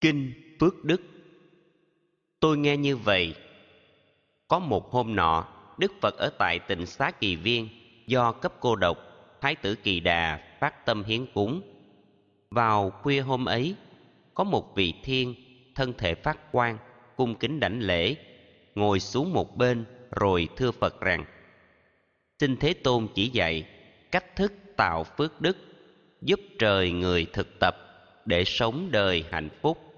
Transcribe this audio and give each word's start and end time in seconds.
Kinh 0.00 0.32
Phước 0.60 0.84
Đức 0.84 1.02
Tôi 2.40 2.58
nghe 2.58 2.76
như 2.76 2.96
vậy. 2.96 3.34
Có 4.48 4.58
một 4.58 4.90
hôm 4.90 5.16
nọ, 5.16 5.48
Đức 5.78 5.92
Phật 6.00 6.14
ở 6.18 6.30
tại 6.38 6.58
tỉnh 6.58 6.86
Xá 6.86 7.10
Kỳ 7.10 7.36
Viên 7.36 7.68
do 8.06 8.32
cấp 8.32 8.52
cô 8.60 8.76
độc, 8.76 8.98
Thái 9.40 9.54
tử 9.54 9.74
Kỳ 9.74 10.00
Đà 10.00 10.56
phát 10.60 10.86
tâm 10.86 11.04
hiến 11.04 11.26
cúng. 11.34 11.62
Vào 12.50 12.90
khuya 12.90 13.20
hôm 13.20 13.44
ấy, 13.44 13.74
có 14.34 14.44
một 14.44 14.74
vị 14.76 14.94
thiên 15.04 15.34
thân 15.74 15.92
thể 15.98 16.14
phát 16.14 16.52
quang, 16.52 16.78
cung 17.16 17.34
kính 17.34 17.60
đảnh 17.60 17.80
lễ, 17.80 18.16
ngồi 18.74 19.00
xuống 19.00 19.32
một 19.32 19.56
bên 19.56 19.84
rồi 20.10 20.48
thưa 20.56 20.70
Phật 20.70 21.00
rằng: 21.00 21.24
Xin 22.38 22.56
Thế 22.56 22.74
Tôn 22.74 23.08
chỉ 23.14 23.28
dạy 23.28 23.66
cách 24.10 24.36
thức 24.36 24.52
tạo 24.76 25.04
phước 25.04 25.40
đức, 25.40 25.56
giúp 26.22 26.40
trời 26.58 26.90
người 26.90 27.26
thực 27.32 27.58
tập 27.60 27.76
để 28.24 28.44
sống 28.44 28.88
đời 28.92 29.24
hạnh 29.30 29.48
phúc. 29.62 29.89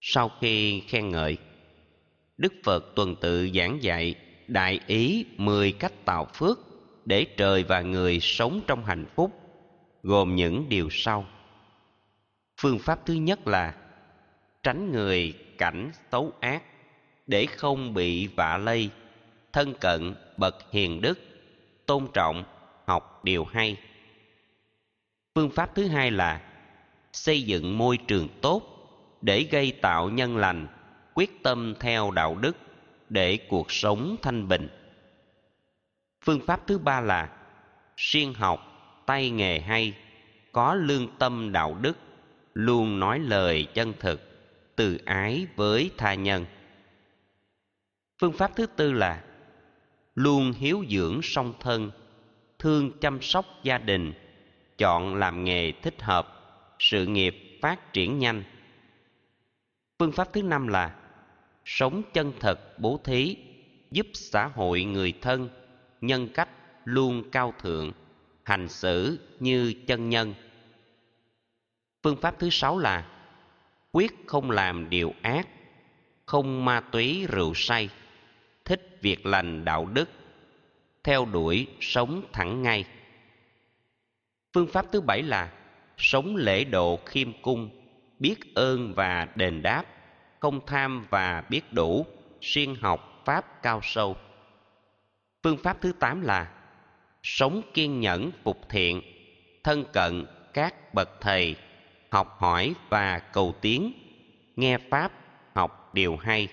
Sau 0.00 0.30
khi 0.40 0.80
khen 0.80 1.08
ngợi, 1.08 1.38
Đức 2.38 2.52
Phật 2.64 2.94
tuần 2.94 3.16
tự 3.16 3.50
giảng 3.54 3.82
dạy 3.82 4.14
đại 4.46 4.80
ý 4.86 5.26
mười 5.36 5.72
cách 5.72 5.92
tạo 6.04 6.28
phước 6.34 6.58
để 7.04 7.26
trời 7.36 7.64
và 7.64 7.80
người 7.80 8.20
sống 8.20 8.60
trong 8.66 8.84
hạnh 8.84 9.06
phúc, 9.14 9.30
gồm 10.02 10.36
những 10.36 10.68
điều 10.68 10.88
sau. 10.90 11.26
Phương 12.60 12.78
pháp 12.78 13.06
thứ 13.06 13.14
nhất 13.14 13.46
là 13.46 13.74
tránh 14.62 14.92
người 14.92 15.34
cảnh 15.58 15.90
xấu 16.12 16.32
ác 16.40 16.62
để 17.26 17.46
không 17.46 17.94
bị 17.94 18.26
vạ 18.26 18.58
lây, 18.58 18.90
thân 19.52 19.74
cận 19.80 20.14
bậc 20.36 20.56
hiền 20.72 21.00
đức, 21.00 21.18
tôn 21.86 22.06
trọng, 22.12 22.44
học 22.86 23.24
điều 23.24 23.44
hay. 23.44 23.76
Phương 25.34 25.50
pháp 25.50 25.74
thứ 25.74 25.86
hai 25.86 26.10
là 26.10 26.42
xây 27.12 27.42
dựng 27.42 27.78
môi 27.78 27.96
trường 27.96 28.28
tốt 28.42 28.79
để 29.22 29.48
gây 29.50 29.72
tạo 29.72 30.08
nhân 30.08 30.36
lành, 30.36 30.66
quyết 31.14 31.42
tâm 31.42 31.74
theo 31.80 32.10
đạo 32.10 32.36
đức 32.36 32.56
để 33.08 33.38
cuộc 33.48 33.72
sống 33.72 34.16
thanh 34.22 34.48
bình. 34.48 34.68
Phương 36.24 36.40
pháp 36.46 36.66
thứ 36.66 36.78
ba 36.78 37.00
là 37.00 37.30
siêng 37.96 38.34
học, 38.34 38.60
tay 39.06 39.30
nghề 39.30 39.60
hay, 39.60 39.94
có 40.52 40.74
lương 40.74 41.08
tâm 41.18 41.52
đạo 41.52 41.76
đức, 41.80 41.96
luôn 42.54 43.00
nói 43.00 43.18
lời 43.18 43.66
chân 43.74 43.92
thực, 44.00 44.20
từ 44.76 44.98
ái 45.04 45.46
với 45.56 45.90
tha 45.96 46.14
nhân. 46.14 46.46
Phương 48.20 48.32
pháp 48.32 48.56
thứ 48.56 48.66
tư 48.66 48.92
là 48.92 49.22
luôn 50.14 50.52
hiếu 50.52 50.84
dưỡng 50.90 51.20
song 51.22 51.54
thân, 51.60 51.90
thương 52.58 52.98
chăm 53.00 53.22
sóc 53.22 53.46
gia 53.62 53.78
đình, 53.78 54.12
chọn 54.78 55.14
làm 55.14 55.44
nghề 55.44 55.72
thích 55.72 56.02
hợp, 56.02 56.28
sự 56.78 57.06
nghiệp 57.06 57.58
phát 57.62 57.92
triển 57.92 58.18
nhanh. 58.18 58.42
Phương 60.00 60.12
pháp 60.12 60.32
thứ 60.32 60.42
năm 60.42 60.68
là 60.68 60.94
sống 61.64 62.02
chân 62.12 62.32
thật 62.40 62.78
bố 62.78 63.00
thí, 63.04 63.36
giúp 63.90 64.06
xã 64.14 64.46
hội 64.46 64.84
người 64.84 65.12
thân, 65.20 65.48
nhân 66.00 66.28
cách 66.34 66.48
luôn 66.84 67.30
cao 67.32 67.54
thượng, 67.58 67.92
hành 68.44 68.68
xử 68.68 69.18
như 69.40 69.74
chân 69.86 70.10
nhân. 70.10 70.34
Phương 72.02 72.16
pháp 72.16 72.38
thứ 72.38 72.50
sáu 72.50 72.78
là 72.78 73.06
quyết 73.92 74.12
không 74.26 74.50
làm 74.50 74.90
điều 74.90 75.14
ác, 75.22 75.48
không 76.26 76.64
ma 76.64 76.80
túy 76.80 77.26
rượu 77.28 77.52
say, 77.54 77.88
thích 78.64 78.98
việc 79.00 79.26
lành 79.26 79.64
đạo 79.64 79.86
đức, 79.86 80.08
theo 81.04 81.24
đuổi 81.24 81.66
sống 81.80 82.22
thẳng 82.32 82.62
ngay. 82.62 82.84
Phương 84.52 84.66
pháp 84.66 84.86
thứ 84.92 85.00
bảy 85.00 85.22
là 85.22 85.52
sống 85.96 86.36
lễ 86.36 86.64
độ 86.64 86.98
khiêm 87.06 87.42
cung, 87.42 87.79
biết 88.20 88.54
ơn 88.54 88.94
và 88.94 89.28
đền 89.34 89.62
đáp, 89.62 89.84
không 90.40 90.60
tham 90.66 91.06
và 91.10 91.44
biết 91.50 91.72
đủ, 91.72 92.06
siêng 92.40 92.74
học 92.74 93.22
pháp 93.24 93.62
cao 93.62 93.80
sâu. 93.82 94.16
Phương 95.42 95.56
pháp 95.56 95.80
thứ 95.80 95.92
tám 95.92 96.20
là 96.20 96.52
sống 97.22 97.62
kiên 97.74 98.00
nhẫn 98.00 98.30
phục 98.44 98.68
thiện, 98.68 99.02
thân 99.64 99.84
cận 99.92 100.26
các 100.54 100.94
bậc 100.94 101.20
thầy, 101.20 101.56
học 102.10 102.36
hỏi 102.38 102.74
và 102.88 103.18
cầu 103.18 103.54
tiến, 103.60 103.92
nghe 104.56 104.78
pháp, 104.90 105.12
học 105.54 105.94
điều 105.94 106.16
hay. 106.16 106.48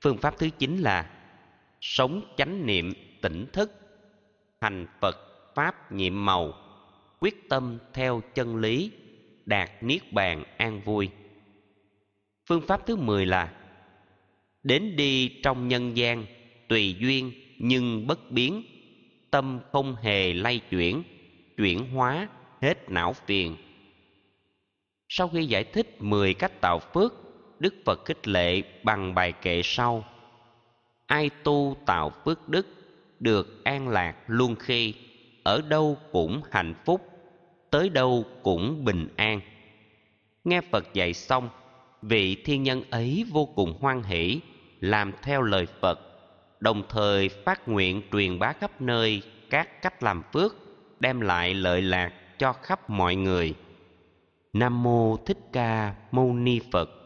Phương 0.00 0.18
pháp 0.18 0.38
thứ 0.38 0.48
chín 0.58 0.78
là 0.78 1.10
sống 1.80 2.22
chánh 2.36 2.66
niệm 2.66 2.92
tỉnh 3.22 3.46
thức, 3.52 3.72
hành 4.60 4.86
Phật 5.00 5.16
pháp 5.54 5.92
nhiệm 5.92 6.24
màu, 6.24 6.52
quyết 7.20 7.48
tâm 7.48 7.78
theo 7.92 8.22
chân 8.34 8.56
lý, 8.56 8.92
đạt 9.50 9.70
niết 9.80 10.12
bàn 10.12 10.44
an 10.56 10.80
vui. 10.84 11.08
Phương 12.48 12.60
pháp 12.66 12.86
thứ 12.86 12.96
mười 12.96 13.26
là 13.26 13.52
đến 14.62 14.96
đi 14.96 15.28
trong 15.42 15.68
nhân 15.68 15.96
gian 15.96 16.26
tùy 16.68 16.96
duyên 17.00 17.32
nhưng 17.58 18.06
bất 18.06 18.30
biến, 18.30 18.62
tâm 19.30 19.60
không 19.72 19.94
hề 19.94 20.32
lay 20.34 20.58
chuyển, 20.70 21.02
chuyển 21.56 21.90
hóa 21.90 22.28
hết 22.60 22.90
não 22.90 23.12
phiền. 23.12 23.56
Sau 25.08 25.28
khi 25.28 25.44
giải 25.44 25.64
thích 25.64 25.96
mười 25.98 26.34
cách 26.34 26.60
tạo 26.60 26.78
phước, 26.78 27.12
Đức 27.58 27.74
Phật 27.84 28.04
khích 28.04 28.28
lệ 28.28 28.62
bằng 28.82 29.14
bài 29.14 29.32
kệ 29.32 29.60
sau. 29.64 30.04
Ai 31.06 31.30
tu 31.44 31.76
tạo 31.86 32.12
phước 32.24 32.48
đức, 32.48 32.66
được 33.20 33.64
an 33.64 33.88
lạc 33.88 34.16
luôn 34.26 34.56
khi, 34.56 34.94
ở 35.42 35.62
đâu 35.68 35.98
cũng 36.12 36.42
hạnh 36.50 36.74
phúc, 36.84 37.09
tới 37.70 37.88
đâu 37.88 38.24
cũng 38.42 38.84
bình 38.84 39.08
an. 39.16 39.40
Nghe 40.44 40.60
Phật 40.60 40.94
dạy 40.94 41.14
xong, 41.14 41.48
vị 42.02 42.42
thiên 42.44 42.62
nhân 42.62 42.82
ấy 42.90 43.24
vô 43.30 43.46
cùng 43.46 43.74
hoan 43.80 44.02
hỷ, 44.02 44.40
làm 44.80 45.12
theo 45.22 45.42
lời 45.42 45.66
Phật, 45.80 46.00
đồng 46.60 46.82
thời 46.88 47.28
phát 47.28 47.68
nguyện 47.68 48.02
truyền 48.12 48.38
bá 48.38 48.52
khắp 48.52 48.80
nơi 48.80 49.22
các 49.50 49.82
cách 49.82 50.02
làm 50.02 50.22
phước, 50.32 50.56
đem 51.00 51.20
lại 51.20 51.54
lợi 51.54 51.82
lạc 51.82 52.12
cho 52.38 52.52
khắp 52.52 52.90
mọi 52.90 53.16
người. 53.16 53.54
Nam 54.52 54.82
mô 54.82 55.16
Thích 55.16 55.38
Ca 55.52 55.94
Mâu 56.12 56.32
Ni 56.32 56.60
Phật 56.72 56.99